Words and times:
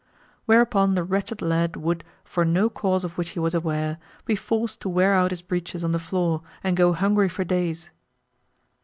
Whereupon 0.47 0.95
the 0.95 1.03
wretched 1.03 1.43
lad 1.43 1.75
would, 1.75 2.03
for 2.23 2.43
no 2.43 2.71
cause 2.71 3.03
of 3.03 3.19
which 3.19 3.29
he 3.29 3.39
was 3.39 3.53
aware, 3.53 3.99
be 4.25 4.35
forced 4.35 4.81
to 4.81 4.89
wear 4.89 5.13
out 5.13 5.29
his 5.29 5.43
breeches 5.43 5.83
on 5.83 5.91
the 5.91 5.99
floor 5.99 6.41
and 6.63 6.75
go 6.75 6.93
hungry 6.93 7.29
for 7.29 7.43
days. 7.43 7.91